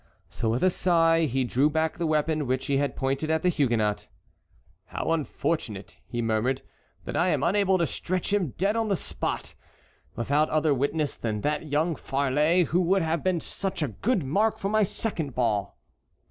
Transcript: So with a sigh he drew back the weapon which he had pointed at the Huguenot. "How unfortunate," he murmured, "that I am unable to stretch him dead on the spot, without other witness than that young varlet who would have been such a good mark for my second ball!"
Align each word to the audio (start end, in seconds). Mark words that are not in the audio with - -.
So 0.29 0.49
with 0.49 0.63
a 0.63 0.71
sigh 0.71 1.25
he 1.25 1.43
drew 1.43 1.69
back 1.69 1.99
the 1.99 2.07
weapon 2.07 2.47
which 2.47 2.65
he 2.65 2.77
had 2.77 2.95
pointed 2.95 3.29
at 3.29 3.43
the 3.43 3.49
Huguenot. 3.49 4.07
"How 4.85 5.11
unfortunate," 5.11 5.99
he 6.07 6.23
murmured, 6.23 6.63
"that 7.05 7.15
I 7.15 7.27
am 7.27 7.43
unable 7.43 7.77
to 7.77 7.85
stretch 7.85 8.33
him 8.33 8.55
dead 8.57 8.75
on 8.75 8.87
the 8.87 8.95
spot, 8.95 9.53
without 10.15 10.49
other 10.49 10.73
witness 10.73 11.15
than 11.15 11.41
that 11.41 11.67
young 11.67 11.95
varlet 11.95 12.69
who 12.69 12.81
would 12.81 13.03
have 13.03 13.23
been 13.23 13.39
such 13.41 13.83
a 13.83 13.89
good 13.89 14.23
mark 14.23 14.57
for 14.57 14.69
my 14.69 14.81
second 14.81 15.35
ball!" 15.35 15.77